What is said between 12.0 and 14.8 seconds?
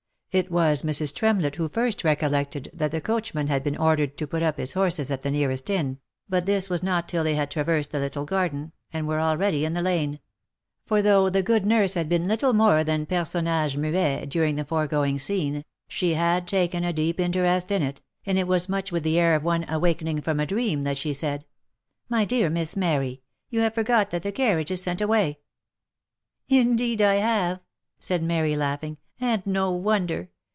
been little more than personnage muet during the